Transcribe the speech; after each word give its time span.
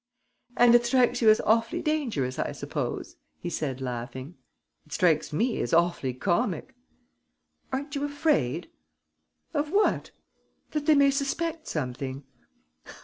"And 0.57 0.73
it 0.73 0.83
strikes 0.87 1.21
you 1.21 1.29
as 1.29 1.41
awfully 1.41 1.83
dangerous, 1.83 2.39
I 2.39 2.53
suppose?" 2.53 3.17
he 3.37 3.51
said, 3.51 3.81
laughing. 3.81 4.33
"It 4.83 4.93
strikes 4.93 5.31
me 5.31 5.61
as 5.61 5.75
awfully 5.75 6.11
comic." 6.15 6.73
"Aren't 7.71 7.93
you 7.93 8.03
afraid?" 8.03 8.71
"Of 9.53 9.71
what?" 9.71 10.09
"That 10.71 10.87
they 10.87 10.95
may 10.95 11.11
suspect 11.11 11.67
something?" 11.67 12.23